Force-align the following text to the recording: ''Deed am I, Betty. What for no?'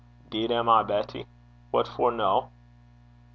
''Deed 0.31 0.49
am 0.49 0.67
I, 0.67 0.81
Betty. 0.81 1.27
What 1.69 1.87
for 1.87 2.11
no?' 2.11 2.49